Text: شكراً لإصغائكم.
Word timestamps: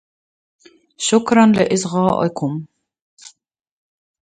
شكراً 0.97 1.45
لإصغائكم. 1.51 2.65